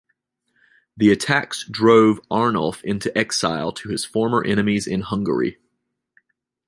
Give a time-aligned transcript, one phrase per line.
[0.97, 5.59] These attacks drove Arnulf into exile to his former enemies in Hungary.